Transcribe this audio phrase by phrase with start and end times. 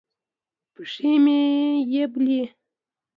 [0.73, 1.41] پښې مې
[1.93, 2.41] یبلي